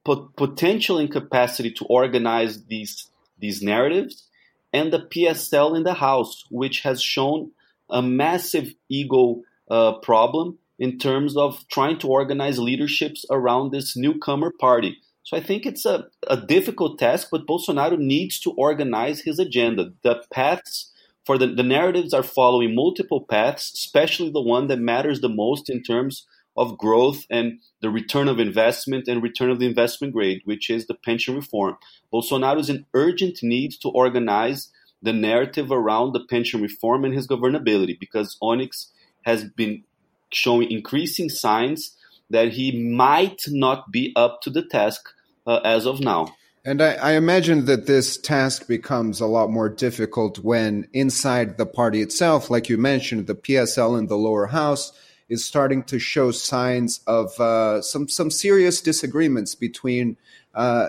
potential 0.04 0.98
incapacity 0.98 1.72
to 1.72 1.84
organize 1.86 2.64
these 2.64 3.10
these 3.38 3.62
narratives, 3.62 4.28
and 4.72 4.92
the 4.92 5.00
PSL 5.00 5.76
in 5.76 5.82
the 5.82 5.94
House, 5.94 6.44
which 6.50 6.80
has 6.80 7.02
shown 7.02 7.50
a 7.90 8.02
massive 8.02 8.74
ego 8.88 9.42
uh, 9.70 9.94
problem 9.98 10.58
in 10.78 10.98
terms 10.98 11.36
of 11.36 11.66
trying 11.68 11.98
to 11.98 12.08
organize 12.08 12.58
leaderships 12.58 13.24
around 13.30 13.70
this 13.70 13.96
newcomer 13.96 14.52
party. 14.60 14.98
So 15.24 15.38
I 15.38 15.40
think 15.40 15.64
it's 15.64 15.86
a, 15.86 16.06
a 16.28 16.36
difficult 16.36 16.98
task, 16.98 17.28
but 17.32 17.46
Bolsonaro 17.46 17.98
needs 17.98 18.38
to 18.40 18.50
organize 18.52 19.22
his 19.22 19.38
agenda. 19.38 19.92
The 20.02 20.22
paths 20.30 20.92
for 21.24 21.38
the, 21.38 21.46
the 21.46 21.62
narratives 21.62 22.12
are 22.12 22.22
following 22.22 22.74
multiple 22.74 23.22
paths, 23.22 23.72
especially 23.72 24.30
the 24.30 24.42
one 24.42 24.66
that 24.66 24.78
matters 24.78 25.22
the 25.22 25.30
most 25.30 25.70
in 25.70 25.82
terms 25.82 26.26
of 26.56 26.78
growth 26.78 27.24
and 27.30 27.58
the 27.80 27.90
return 27.90 28.28
of 28.28 28.38
investment 28.38 29.08
and 29.08 29.22
return 29.22 29.50
of 29.50 29.58
the 29.58 29.66
investment 29.66 30.12
grade, 30.12 30.42
which 30.44 30.68
is 30.68 30.86
the 30.86 30.94
pension 30.94 31.34
reform. 31.34 31.76
Bolsonaro 32.12 32.60
is 32.60 32.68
in 32.68 32.86
urgent 32.94 33.42
need 33.42 33.72
to 33.80 33.88
organize 33.88 34.70
the 35.02 35.12
narrative 35.12 35.72
around 35.72 36.12
the 36.12 36.24
pension 36.24 36.62
reform 36.62 37.04
and 37.04 37.14
his 37.14 37.26
governability 37.26 37.98
because 37.98 38.36
Onyx 38.40 38.92
has 39.22 39.44
been 39.44 39.84
showing 40.30 40.70
increasing 40.70 41.28
signs 41.28 41.96
that 42.34 42.52
he 42.52 42.84
might 42.90 43.42
not 43.48 43.90
be 43.90 44.12
up 44.16 44.42
to 44.42 44.50
the 44.50 44.62
task 44.62 45.08
uh, 45.46 45.60
as 45.64 45.86
of 45.86 46.00
now. 46.00 46.34
And 46.66 46.82
I, 46.82 46.94
I, 46.94 47.12
imagine 47.12 47.66
that 47.66 47.86
this 47.86 48.16
task 48.16 48.66
becomes 48.66 49.20
a 49.20 49.26
lot 49.26 49.50
more 49.50 49.68
difficult 49.68 50.38
when 50.38 50.88
inside 50.94 51.58
the 51.58 51.66
party 51.66 52.00
itself, 52.00 52.48
like 52.48 52.70
you 52.70 52.78
mentioned, 52.78 53.26
the 53.26 53.34
PSL 53.34 53.98
in 53.98 54.06
the 54.06 54.16
lower 54.16 54.46
house 54.46 54.92
is 55.28 55.44
starting 55.44 55.82
to 55.84 55.98
show 55.98 56.30
signs 56.30 57.00
of 57.06 57.38
uh, 57.38 57.82
some 57.82 58.08
some 58.08 58.30
serious 58.30 58.80
disagreements 58.80 59.54
between 59.54 60.16
uh, 60.54 60.88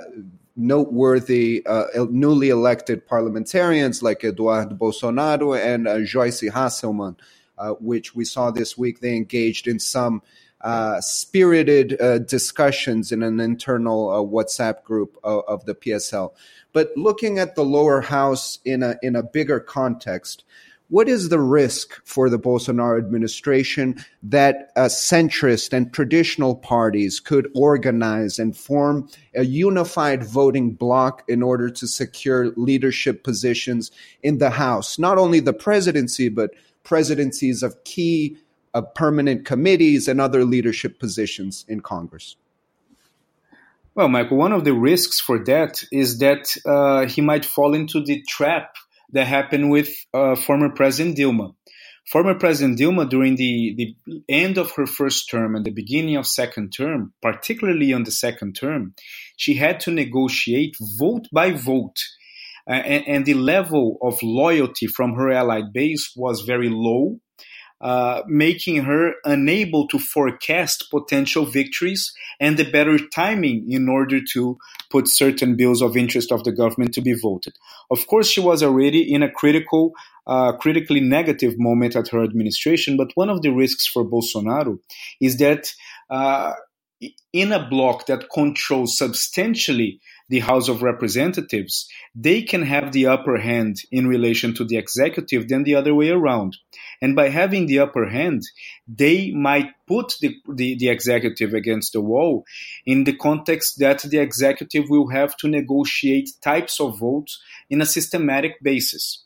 noteworthy 0.56 1.66
uh, 1.66 1.88
newly 2.10 2.50
elected 2.50 3.06
parliamentarians 3.06 4.02
like 4.02 4.24
Eduardo 4.24 4.76
Bolsonaro 4.76 5.60
and 5.60 5.90
uh, 5.90 6.00
Joyce 6.02 6.42
Hasselmann, 6.42 7.18
uh, 7.58 7.72
which 7.72 8.16
we 8.16 8.24
saw 8.24 8.50
this 8.50 8.78
week. 8.78 9.02
They 9.02 9.16
engaged 9.16 9.68
in 9.68 9.80
some 9.80 10.22
uh, 10.62 11.00
spirited 11.02 12.00
uh, 12.02 12.20
discussions 12.20 13.12
in 13.12 13.22
an 13.22 13.40
internal 13.40 14.10
uh, 14.10 14.16
WhatsApp 14.16 14.84
group 14.84 15.18
of, 15.24 15.44
of, 15.48 15.66
the 15.66 15.76
PSL. 15.76 16.32
But 16.74 16.92
looking 16.96 17.38
at 17.40 17.56
the 17.56 17.66
lower 17.66 18.02
house 18.02 18.60
in 18.66 18.82
a 18.82 18.96
in 19.04 19.16
a 19.16 19.22
bigger 19.22 19.60
context, 19.60 20.44
what 20.90 21.10
is 21.10 21.30
the 21.30 21.40
risk 21.40 22.00
for 22.06 22.30
the 22.30 22.38
Bolsonaro 22.38 22.98
administration 22.98 24.04
that 24.22 24.72
uh, 24.76 24.86
centrist 24.86 25.74
and 25.74 25.92
traditional 25.92 26.56
parties 26.56 27.20
could 27.20 27.50
organize 27.56 28.38
and 28.38 28.56
form 28.56 29.10
a 29.34 29.44
unified 29.44 30.24
voting 30.24 30.72
bloc 30.72 31.24
in 31.28 31.42
order 31.42 31.70
to 31.70 31.88
secure 31.88 32.52
leadership 32.56 33.24
positions 33.24 33.92
in 34.22 34.38
the 34.38 34.52
House? 34.52 35.00
Not 35.00 35.18
only 35.18 35.40
the 35.40 35.54
presidency, 35.54 36.30
but 36.30 36.52
presidencies 36.84 37.64
of 37.64 37.84
key 37.84 38.38
uh, 38.76 38.82
permanent 38.82 39.46
committees 39.46 40.08
and 40.08 40.20
other 40.20 40.44
leadership 40.44 41.00
positions 41.00 41.66
in 41.68 41.80
Congress. 41.80 42.36
Well, 43.96 44.10
Michael, 44.10 44.38
one 44.38 44.52
of 44.52 44.66
the 44.66 44.74
risks 44.74 45.22
for 45.22 45.42
that 45.46 45.82
is 45.92 46.20
that 46.20 46.54
uh, 46.66 47.08
he 47.08 47.22
might 47.22 47.46
fall 47.46 47.74
into 47.74 48.04
the 48.04 48.22
trap 48.28 48.76
that 49.14 49.28
happened 49.28 49.72
with 49.72 49.90
uh, 50.14 50.36
former 50.36 50.70
President 50.70 51.18
Dilma. 51.18 51.56
Former 52.12 52.36
President 52.36 52.78
Dilma, 52.78 53.10
during 53.10 53.38
the, 53.38 53.74
the 53.78 54.22
end 54.28 54.58
of 54.58 54.74
her 54.74 54.86
first 54.86 55.30
term 55.32 55.56
and 55.56 55.66
the 55.66 55.72
beginning 55.72 56.18
of 56.18 56.28
second 56.28 56.72
term, 56.72 57.14
particularly 57.22 57.94
on 57.94 58.04
the 58.04 58.12
second 58.12 58.54
term, 58.54 58.94
she 59.38 59.56
had 59.56 59.80
to 59.80 59.92
negotiate 59.92 60.76
vote 61.00 61.28
by 61.32 61.52
vote. 61.52 61.98
Uh, 62.70 62.74
and, 62.74 63.08
and, 63.08 63.26
the 63.26 63.36
level 63.36 63.98
of 64.02 64.22
loyalty 64.24 64.88
from 64.88 65.14
her 65.14 65.32
allied 65.32 65.72
base 65.72 66.12
was 66.16 66.42
very 66.42 66.68
low 66.68 67.20
uh, 67.86 68.24
making 68.26 68.84
her 68.84 69.14
unable 69.26 69.88
to 69.88 70.00
forecast 70.00 70.90
potential 70.90 71.46
victories 71.46 72.12
and 72.40 72.58
the 72.58 72.64
better 72.64 72.98
timing 72.98 73.64
in 73.70 73.88
order 73.88 74.20
to 74.20 74.58
put 74.90 75.08
certain 75.08 75.56
bills 75.56 75.84
of 75.84 75.96
interest 75.96 76.32
of 76.32 76.44
the 76.46 76.52
government 76.52 76.96
to 76.96 77.02
be 77.02 77.14
voted. 77.14 77.54
Of 77.92 78.08
course, 78.08 78.28
she 78.28 78.42
was 78.42 78.64
already 78.64 79.14
in 79.14 79.22
a 79.22 79.30
critical, 79.30 79.92
uh, 80.26 80.54
critically 80.54 81.00
negative 81.00 81.60
moment 81.60 81.96
at 81.96 82.08
her 82.08 82.24
administration, 82.24 82.98
but 82.98 83.12
one 83.14 83.30
of 83.30 83.44
the 83.44 83.52
risks 83.52 83.86
for 83.86 84.04
Bolsonaro 84.04 84.80
is 85.22 85.38
that 85.38 85.72
uh, 86.10 86.54
in 87.34 87.52
a 87.52 87.70
bloc 87.70 88.08
that 88.08 88.32
controls 88.34 88.98
substantially 88.98 90.00
the 90.30 90.40
House 90.40 90.70
of 90.70 90.82
Representatives, 90.82 91.88
they 92.16 92.42
can 92.42 92.64
have 92.64 92.92
the 92.92 93.08
upper 93.08 93.38
hand 93.38 93.78
in 93.92 94.08
relation 94.08 94.54
to 94.56 94.66
the 94.66 94.78
executive 94.78 95.48
than 95.48 95.64
the 95.64 95.76
other 95.76 95.94
way 95.94 96.10
around. 96.10 96.58
And 97.02 97.16
by 97.16 97.30
having 97.30 97.68
the 97.68 97.80
upper 97.80 98.08
hand, 98.10 98.42
they 98.88 99.32
might 99.32 99.72
put 99.88 100.16
the, 100.22 100.36
the, 100.48 100.78
the, 100.78 100.90
executive 100.90 101.54
against 101.54 101.94
the 101.94 102.02
wall 102.02 102.46
in 102.86 103.04
the 103.04 103.16
context 103.16 103.80
that 103.80 104.02
the 104.02 104.18
executive 104.18 104.86
will 104.90 105.10
have 105.10 105.38
to 105.38 105.48
negotiate 105.48 106.30
types 106.42 106.80
of 106.80 106.98
votes 107.00 107.42
in 107.70 107.82
a 107.82 107.86
systematic 107.86 108.54
basis. 108.64 109.24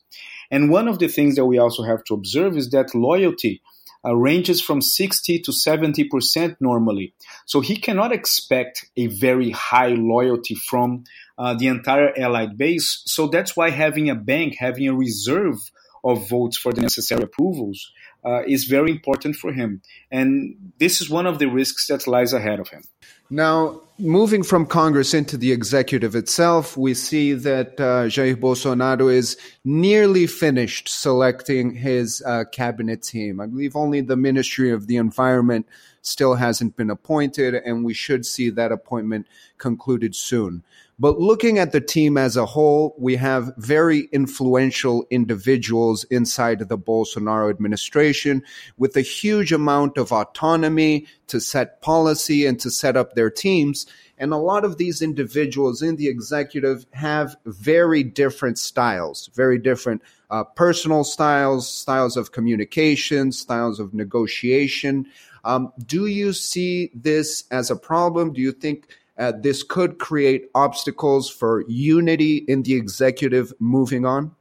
And 0.51 0.70
one 0.70 0.88
of 0.88 1.00
the 1.00 1.08
things 1.08 1.36
that 1.36 1.46
we 1.46 1.60
also 1.60 1.84
have 1.84 2.03
to 2.06 2.13
observe 2.13 2.58
is 2.58 2.72
that 2.72 2.96
loyalty 2.96 3.62
uh, 4.06 4.15
ranges 4.15 4.62
from 4.62 4.82
60 4.82 5.39
to 5.39 5.51
70% 5.51 6.56
normally. 6.60 7.13
So 7.46 7.60
he 7.60 7.75
cannot 7.75 8.12
expect 8.12 8.86
a 8.96 9.08
very 9.08 9.51
high 9.51 9.89
loyalty 9.89 10.56
from 10.56 11.03
uh, 11.38 11.53
the 11.53 11.68
entire 11.68 12.13
allied 12.18 12.58
base. 12.58 13.01
So 13.06 13.27
that's 13.27 13.56
why 13.56 13.70
having 13.70 14.10
a 14.10 14.15
bank, 14.15 14.56
having 14.58 14.88
a 14.88 14.96
reserve 14.96 15.58
of 16.03 16.29
votes 16.29 16.58
for 16.58 16.72
the 16.72 16.82
necessary 16.82 17.24
approvals 17.24 17.91
uh, 18.25 18.44
is 18.46 18.65
very 18.65 18.91
important 18.91 19.36
for 19.36 19.51
him. 19.51 19.82
And 20.12 20.74
this 20.79 21.01
is 21.01 21.10
one 21.10 21.25
of 21.25 21.39
the 21.39 21.48
risks 21.48 21.88
that 21.88 22.08
lies 22.08 22.34
ahead 22.34 22.60
of 22.60 22.70
him. 22.70 22.84
Now, 23.29 23.81
moving 24.00 24.41
from 24.41 24.65
Congress 24.65 25.13
into 25.13 25.38
the 25.38 25.51
executive 25.51 26.15
itself, 26.15 26.75
we 26.75 26.95
see 26.95 27.33
that 27.33 27.79
uh, 27.79 28.07
Jair 28.07 28.36
Bolsonaro 28.36 29.13
is 29.13 29.38
nearly 29.63 30.25
finished 30.25 30.89
selecting 30.89 31.75
his 31.75 32.24
uh, 32.25 32.45
cabinet 32.51 33.03
team. 33.03 33.39
I 33.39 33.45
believe 33.45 33.75
only 33.75 34.01
the 34.01 34.15
Ministry 34.15 34.71
of 34.71 34.88
the 34.88 34.98
Environment 34.98 35.67
still 36.01 36.36
hasn't 36.36 36.75
been 36.75 36.89
appointed, 36.89 37.53
and 37.53 37.86
we 37.86 37.93
should 37.93 38.25
see 38.25 38.50
that 38.50 38.71
appointment 38.71 39.27
concluded 39.59 40.15
soon. 40.15 40.63
But 41.01 41.18
looking 41.18 41.60
at 41.60 41.72
the 41.72 41.79
team 41.79 42.18
as 42.18 42.36
a 42.36 42.46
whole, 42.46 42.94
we 43.00 43.15
have 43.15 43.53
very 43.56 44.10
influential 44.12 45.06
individuals 45.10 46.03
inside 46.06 46.60
the 46.60 46.77
Bolsonaro 46.77 47.50
administration 47.50 48.44
with 48.77 48.98
a 48.98 49.01
huge 49.01 49.53
amount 49.53 49.98
of 49.98 50.12
autonomy 50.12 51.08
to 51.27 51.39
set 51.39 51.82
policy 51.82 52.46
and 52.46 52.60
to 52.60 52.70
set 52.70 52.98
up 52.98 53.13
their 53.13 53.29
teams. 53.29 53.86
And 54.18 54.34
a 54.34 54.38
lot 54.38 54.65
of 54.65 54.77
these 54.77 55.01
individuals 55.01 55.82
in 55.82 55.96
the 55.96 56.10
executive 56.10 56.86
have 56.91 57.38
very 57.46 58.03
different 58.03 58.60
styles, 58.60 59.29
very 59.34 59.58
different 59.58 60.01
uh, 60.29 60.44
personal 60.44 61.06
styles, 61.06 61.70
styles 61.70 62.18
of 62.18 62.34
communication, 62.34 63.32
styles 63.32 63.79
of 63.79 63.94
negotiation. 63.94 65.06
Um, 65.46 65.72
do 65.86 66.08
you 66.08 66.34
see 66.34 66.91
this 66.94 67.46
as 67.51 67.72
a 67.72 67.77
problem? 67.77 68.34
Do 68.34 68.41
you 68.41 68.51
think 68.51 68.88
uh, 69.19 69.33
this 69.38 69.63
could 69.63 69.99
create 69.99 70.49
obstacles 70.55 71.29
for 71.29 71.63
unity 71.67 72.38
in 72.47 72.63
the 72.63 72.75
executive 72.75 73.53
moving 73.59 74.05
on? 74.05 74.35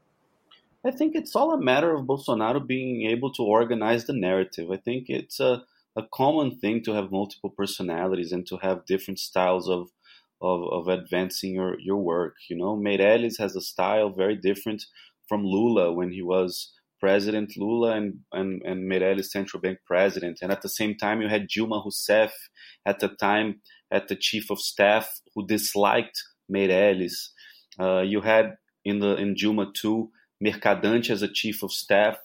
I 0.86 0.92
think 0.92 1.16
it's 1.16 1.34
all 1.34 1.52
a 1.52 1.60
matter 1.60 1.94
of 1.94 2.06
Bolsonaro 2.06 2.64
being 2.64 3.10
able 3.10 3.32
to 3.32 3.42
organize 3.42 4.06
the 4.06 4.12
narrative. 4.12 4.70
I 4.70 4.76
think 4.76 5.10
it's 5.10 5.40
a, 5.40 5.64
a 5.96 6.02
common 6.14 6.56
thing 6.56 6.82
to 6.84 6.92
have 6.92 7.10
multiple 7.10 7.50
personalities 7.50 8.32
and 8.32 8.46
to 8.46 8.56
have 8.58 8.86
different 8.86 9.18
styles 9.18 9.68
of 9.68 9.90
of, 10.40 10.62
of 10.70 10.88
advancing 10.88 11.54
your, 11.54 11.78
your 11.80 11.96
work. 11.96 12.36
You 12.48 12.56
know, 12.56 12.76
Meirelles 12.76 13.38
has 13.38 13.56
a 13.56 13.60
style 13.60 14.10
very 14.10 14.36
different 14.36 14.86
from 15.28 15.44
Lula 15.44 15.92
when 15.92 16.12
he 16.12 16.22
was 16.22 16.72
president 17.00 17.52
Lula 17.56 17.96
and, 17.96 18.20
and, 18.32 18.62
and 18.62 18.90
Meirelles 18.90 19.26
central 19.26 19.60
bank 19.60 19.78
president. 19.86 20.38
And 20.42 20.52
at 20.52 20.62
the 20.62 20.68
same 20.68 20.96
time, 20.96 21.20
you 21.20 21.28
had 21.28 21.48
Dilma 21.48 21.84
Rousseff 21.84 22.32
at 22.86 23.00
the 23.00 23.08
time 23.08 23.60
at 23.90 24.08
the 24.08 24.16
chief 24.16 24.50
of 24.50 24.60
staff 24.60 25.20
who 25.34 25.46
disliked 25.46 26.22
Meirelles. 26.52 27.28
Uh, 27.80 28.00
you 28.00 28.20
had 28.20 28.56
in 28.84 28.98
the 29.00 29.16
in 29.16 29.34
Dilma 29.34 29.72
too 29.74 30.10
Mercadante 30.40 31.10
as 31.10 31.22
a 31.22 31.32
chief 31.32 31.62
of 31.62 31.72
staff 31.72 32.18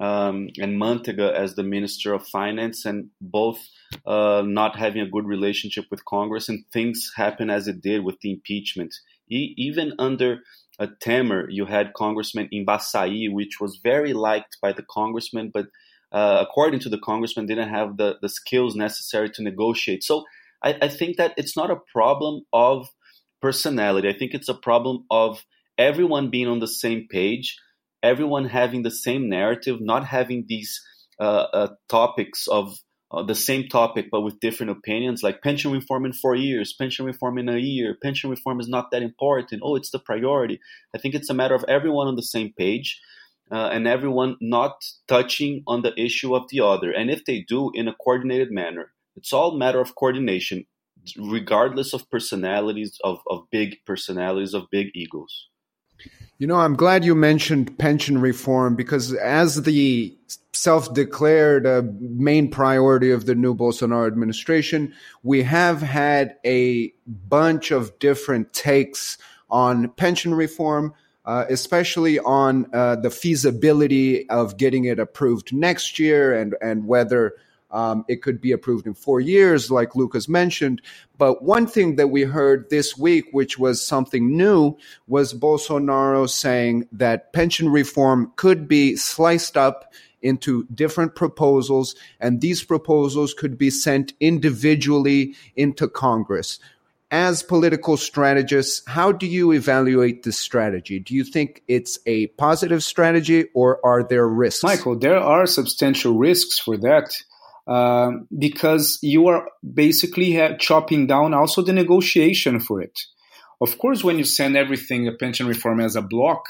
um, 0.00 0.48
and 0.58 0.80
Mantega 0.80 1.32
as 1.32 1.54
the 1.54 1.62
minister 1.62 2.12
of 2.14 2.26
finance, 2.26 2.84
and 2.84 3.10
both 3.20 3.60
uh, 4.06 4.42
not 4.44 4.76
having 4.76 5.00
a 5.02 5.08
good 5.08 5.26
relationship 5.26 5.84
with 5.90 6.04
Congress, 6.04 6.48
and 6.48 6.64
things 6.72 7.12
happen 7.16 7.48
as 7.50 7.68
it 7.68 7.80
did 7.80 8.04
with 8.04 8.18
the 8.20 8.32
impeachment. 8.32 8.94
E- 9.30 9.54
even 9.56 9.92
under 9.98 10.40
a 10.78 10.88
Temer, 10.88 11.46
you 11.48 11.66
had 11.66 11.94
Congressman 11.94 12.48
Imbassahy, 12.52 13.32
which 13.32 13.60
was 13.60 13.80
very 13.82 14.12
liked 14.12 14.58
by 14.60 14.72
the 14.72 14.84
congressman, 14.90 15.50
but 15.52 15.66
uh, 16.12 16.38
according 16.40 16.80
to 16.80 16.88
the 16.88 16.98
congressman, 16.98 17.46
didn't 17.46 17.68
have 17.68 17.96
the, 17.96 18.16
the 18.22 18.28
skills 18.28 18.74
necessary 18.74 19.30
to 19.30 19.42
negotiate. 19.42 20.02
So 20.04 20.24
I, 20.62 20.76
I 20.82 20.88
think 20.88 21.16
that 21.16 21.34
it's 21.36 21.56
not 21.56 21.70
a 21.70 21.80
problem 21.92 22.42
of 22.52 22.88
personality. 23.42 24.08
I 24.08 24.16
think 24.16 24.32
it's 24.32 24.48
a 24.48 24.54
problem 24.54 25.04
of 25.10 25.44
everyone 25.76 26.30
being 26.30 26.48
on 26.48 26.60
the 26.60 26.68
same 26.68 27.06
page, 27.10 27.56
everyone 28.02 28.46
having 28.46 28.82
the 28.82 28.90
same 28.90 29.28
narrative, 29.28 29.78
not 29.80 30.06
having 30.06 30.44
these 30.48 30.80
uh, 31.20 31.46
uh, 31.52 31.68
topics 31.88 32.46
of 32.46 32.76
uh, 33.14 33.22
the 33.22 33.34
same 33.34 33.68
topic 33.68 34.06
but 34.10 34.22
with 34.22 34.40
different 34.40 34.72
opinions, 34.72 35.22
like 35.22 35.42
pension 35.42 35.72
reform 35.72 36.04
in 36.04 36.12
four 36.12 36.34
years, 36.34 36.72
pension 36.72 37.04
reform 37.04 37.38
in 37.38 37.48
a 37.48 37.58
year, 37.58 37.96
pension 38.02 38.30
reform 38.30 38.60
is 38.60 38.68
not 38.68 38.90
that 38.90 39.02
important. 39.02 39.62
Oh, 39.64 39.76
it's 39.76 39.90
the 39.90 39.98
priority. 39.98 40.60
I 40.94 40.98
think 40.98 41.14
it's 41.14 41.30
a 41.30 41.34
matter 41.34 41.54
of 41.54 41.64
everyone 41.68 42.08
on 42.08 42.16
the 42.16 42.22
same 42.22 42.52
page. 42.56 43.00
Uh, 43.52 43.68
and 43.70 43.86
everyone 43.86 44.36
not 44.40 44.82
touching 45.06 45.62
on 45.66 45.82
the 45.82 45.92
issue 46.00 46.34
of 46.34 46.48
the 46.48 46.60
other. 46.60 46.90
And 46.90 47.10
if 47.10 47.26
they 47.26 47.44
do, 47.46 47.70
in 47.74 47.88
a 47.88 47.94
coordinated 47.94 48.50
manner, 48.50 48.90
it's 49.16 49.34
all 49.34 49.58
matter 49.58 49.80
of 49.80 49.94
coordination, 49.94 50.64
regardless 51.18 51.92
of 51.92 52.08
personalities, 52.10 52.98
of, 53.04 53.18
of 53.28 53.42
big 53.50 53.76
personalities, 53.84 54.54
of 54.54 54.70
big 54.70 54.88
egos. 54.94 55.48
You 56.38 56.46
know, 56.46 56.56
I'm 56.56 56.74
glad 56.74 57.04
you 57.04 57.14
mentioned 57.14 57.78
pension 57.78 58.18
reform 58.18 58.76
because 58.76 59.12
as 59.14 59.62
the 59.62 60.16
self-declared 60.54 61.66
uh, 61.66 61.82
main 62.00 62.50
priority 62.50 63.10
of 63.10 63.26
the 63.26 63.34
new 63.34 63.54
Bolsonaro 63.54 64.06
administration, 64.06 64.94
we 65.22 65.42
have 65.42 65.82
had 65.82 66.36
a 66.44 66.92
bunch 67.06 67.70
of 67.70 67.98
different 67.98 68.52
takes 68.52 69.18
on 69.50 69.88
pension 69.90 70.34
reform, 70.34 70.94
uh, 71.26 71.44
especially 71.48 72.18
on 72.20 72.66
uh, 72.72 72.96
the 72.96 73.10
feasibility 73.10 74.28
of 74.30 74.56
getting 74.56 74.84
it 74.84 74.98
approved 74.98 75.52
next 75.52 75.98
year 75.98 76.38
and 76.38 76.54
and 76.62 76.86
whether 76.86 77.34
um, 77.70 78.04
it 78.08 78.22
could 78.22 78.40
be 78.40 78.52
approved 78.52 78.86
in 78.86 78.94
four 78.94 79.20
years, 79.20 79.70
like 79.70 79.96
Lucas 79.96 80.28
mentioned. 80.28 80.80
But 81.18 81.42
one 81.42 81.66
thing 81.66 81.96
that 81.96 82.08
we 82.08 82.22
heard 82.22 82.70
this 82.70 82.96
week, 82.96 83.26
which 83.32 83.58
was 83.58 83.84
something 83.84 84.36
new, 84.36 84.76
was 85.08 85.34
Bolsonaro 85.34 86.30
saying 86.30 86.86
that 86.92 87.32
pension 87.32 87.68
reform 87.68 88.32
could 88.36 88.68
be 88.68 88.94
sliced 88.94 89.56
up 89.56 89.92
into 90.24 90.66
different 90.74 91.14
proposals, 91.14 91.94
and 92.18 92.40
these 92.40 92.64
proposals 92.64 93.34
could 93.34 93.56
be 93.56 93.70
sent 93.70 94.14
individually 94.18 95.36
into 95.54 95.86
Congress. 95.86 96.58
As 97.10 97.44
political 97.44 97.96
strategists, 97.96 98.82
how 98.88 99.12
do 99.12 99.26
you 99.26 99.52
evaluate 99.52 100.24
this 100.24 100.38
strategy? 100.38 100.98
Do 100.98 101.14
you 101.14 101.22
think 101.22 101.62
it's 101.68 101.98
a 102.06 102.26
positive 102.28 102.82
strategy 102.82 103.44
or 103.54 103.78
are 103.86 104.02
there 104.02 104.26
risks? 104.26 104.64
Michael, 104.64 104.98
there 104.98 105.18
are 105.18 105.46
substantial 105.46 106.16
risks 106.18 106.58
for 106.58 106.76
that. 106.78 107.14
Um, 107.66 108.28
because 108.36 108.98
you 109.00 109.28
are 109.28 109.48
basically 109.62 110.38
chopping 110.58 111.06
down 111.06 111.32
also 111.32 111.62
the 111.62 111.72
negotiation 111.72 112.60
for 112.60 112.82
it. 112.82 113.00
Of 113.60 113.78
course, 113.78 114.04
when 114.04 114.18
you 114.18 114.24
send 114.24 114.56
everything 114.56 115.08
a 115.08 115.12
pension 115.12 115.46
reform 115.46 115.80
as 115.80 115.96
a 115.96 116.02
block, 116.02 116.44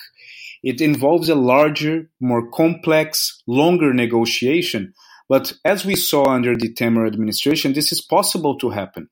it 0.64 0.81
involves 0.81 1.29
a 1.29 1.35
larger, 1.35 2.11
more 2.20 2.50
complex, 2.50 3.42
longer 3.46 3.92
negotiation. 3.92 4.94
But 5.29 5.53
as 5.62 5.85
we 5.85 5.94
saw 5.94 6.24
under 6.31 6.57
the 6.57 6.72
Temer 6.72 7.07
administration, 7.07 7.74
this 7.74 7.92
is 7.92 8.00
possible 8.00 8.57
to 8.59 8.70
happen. 8.70 9.11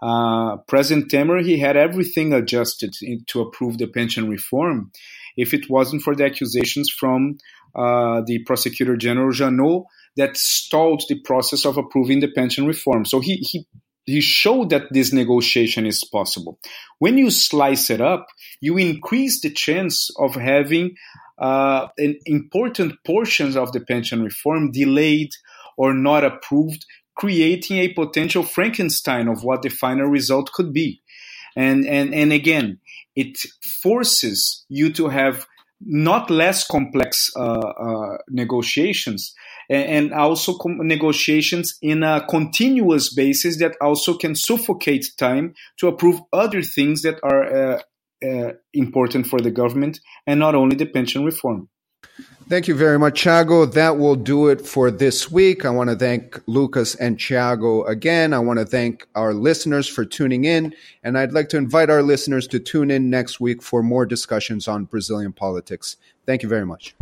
Uh, 0.00 0.58
President 0.68 1.10
Temer, 1.10 1.44
he 1.44 1.58
had 1.58 1.76
everything 1.76 2.32
adjusted 2.32 2.94
to 3.26 3.40
approve 3.40 3.78
the 3.78 3.88
pension 3.88 4.28
reform 4.28 4.92
if 5.36 5.52
it 5.52 5.68
wasn't 5.68 6.02
for 6.02 6.14
the 6.14 6.24
accusations 6.24 6.88
from 6.90 7.38
uh, 7.74 8.22
the 8.26 8.38
prosecutor 8.44 8.96
general 8.96 9.32
Janot 9.32 9.84
that 10.16 10.36
stalled 10.36 11.02
the 11.08 11.20
process 11.22 11.64
of 11.64 11.76
approving 11.76 12.20
the 12.20 12.30
pension 12.30 12.66
reform. 12.66 13.04
So 13.04 13.18
he, 13.18 13.36
he 13.36 13.66
he 14.06 14.20
showed 14.20 14.70
that 14.70 14.92
this 14.92 15.12
negotiation 15.12 15.86
is 15.86 16.04
possible. 16.04 16.58
When 16.98 17.18
you 17.18 17.30
slice 17.30 17.90
it 17.90 18.00
up, 18.00 18.26
you 18.60 18.76
increase 18.76 19.40
the 19.40 19.50
chance 19.50 20.10
of 20.18 20.34
having 20.34 20.96
uh, 21.38 21.88
an 21.98 22.18
important 22.26 22.94
portions 23.04 23.56
of 23.56 23.72
the 23.72 23.80
pension 23.80 24.22
reform 24.22 24.70
delayed 24.70 25.30
or 25.76 25.94
not 25.94 26.24
approved, 26.24 26.84
creating 27.14 27.78
a 27.78 27.92
potential 27.92 28.42
Frankenstein 28.42 29.28
of 29.28 29.42
what 29.42 29.62
the 29.62 29.68
final 29.68 30.06
result 30.06 30.52
could 30.52 30.72
be. 30.72 31.00
And 31.56 31.86
and 31.86 32.12
and 32.12 32.32
again, 32.32 32.78
it 33.14 33.38
forces 33.82 34.64
you 34.68 34.92
to 34.94 35.08
have 35.08 35.46
not 35.80 36.30
less 36.30 36.66
complex 36.66 37.30
uh, 37.36 37.40
uh, 37.40 38.16
negotiations 38.28 39.34
and, 39.68 40.12
also 40.12 40.56
negotiations 40.64 41.76
in 41.82 42.02
a 42.02 42.24
continuous 42.28 43.12
basis 43.14 43.58
that 43.58 43.76
also 43.80 44.16
can 44.16 44.34
suffocate 44.34 45.06
time 45.18 45.54
to 45.78 45.88
approve 45.88 46.20
other 46.32 46.62
things 46.62 47.02
that 47.02 47.18
are 47.22 47.44
uh, 47.44 47.80
uh, 48.24 48.52
important 48.72 49.26
for 49.26 49.40
the 49.40 49.50
government 49.50 50.00
and 50.26 50.40
not 50.40 50.54
only 50.54 50.76
the 50.76 50.86
pension 50.86 51.24
reform. 51.24 51.68
Thank 52.46 52.68
you 52.68 52.74
very 52.74 52.98
much, 52.98 53.24
Thiago. 53.24 53.72
That 53.72 53.96
will 53.96 54.16
do 54.16 54.48
it 54.48 54.60
for 54.60 54.90
this 54.90 55.30
week. 55.30 55.64
I 55.64 55.70
want 55.70 55.88
to 55.88 55.96
thank 55.96 56.38
Lucas 56.46 56.94
and 56.96 57.18
Thiago 57.18 57.88
again. 57.88 58.34
I 58.34 58.38
want 58.38 58.58
to 58.58 58.66
thank 58.66 59.08
our 59.14 59.32
listeners 59.32 59.88
for 59.88 60.04
tuning 60.04 60.44
in. 60.44 60.74
And 61.02 61.16
I'd 61.16 61.32
like 61.32 61.48
to 61.50 61.56
invite 61.56 61.88
our 61.88 62.02
listeners 62.02 62.46
to 62.48 62.58
tune 62.58 62.90
in 62.90 63.08
next 63.08 63.40
week 63.40 63.62
for 63.62 63.82
more 63.82 64.04
discussions 64.04 64.68
on 64.68 64.84
Brazilian 64.84 65.32
politics. 65.32 65.96
Thank 66.26 66.42
you 66.42 66.48
very 66.50 66.66
much. 66.66 66.94